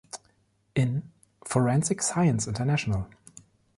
In: 0.73 1.11
"Forensic 1.45 2.01
Science 2.01 2.47
International. 2.47 3.07